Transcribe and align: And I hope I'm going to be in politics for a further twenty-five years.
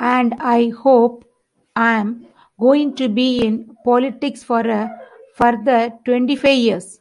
And 0.00 0.32
I 0.40 0.70
hope 0.70 1.26
I'm 1.76 2.24
going 2.58 2.94
to 2.96 3.10
be 3.10 3.40
in 3.44 3.76
politics 3.84 4.42
for 4.42 4.60
a 4.60 4.98
further 5.34 5.90
twenty-five 6.06 6.56
years. 6.58 7.00